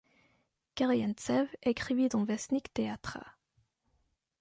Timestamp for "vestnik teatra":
2.25-3.23